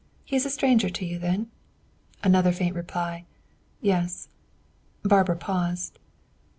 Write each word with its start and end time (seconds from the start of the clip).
He 0.25 0.35
is 0.35 0.47
a 0.47 0.49
stranger 0.49 0.89
to 0.89 1.05
you, 1.05 1.19
then?" 1.19 1.51
Another 2.23 2.51
faint 2.51 2.73
reply. 2.75 3.25
"Yes." 3.81 4.29
Barbara 5.03 5.35
paused. 5.35 5.99